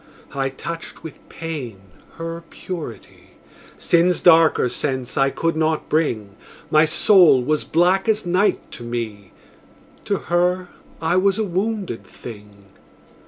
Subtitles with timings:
[0.33, 1.79] I touched with pain
[2.13, 3.35] her purity;
[3.77, 6.37] Sin's darker sense I could not bring:
[6.71, 9.31] My soul was black as night to me:
[10.05, 10.69] To her
[10.99, 12.63] I was a wounded thing.